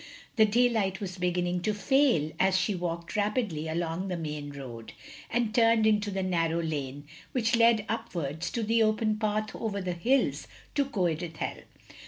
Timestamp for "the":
0.35-0.47, 4.07-4.17, 6.09-6.23, 8.63-8.81, 9.79-9.93